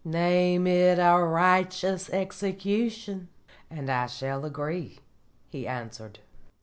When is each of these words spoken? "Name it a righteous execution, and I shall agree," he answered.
"Name 0.03 0.65
it 0.65 0.97
a 0.97 1.19
righteous 1.23 2.09
execution, 2.09 3.27
and 3.69 3.87
I 3.87 4.07
shall 4.07 4.43
agree," 4.45 4.97
he 5.47 5.67
answered. 5.67 6.17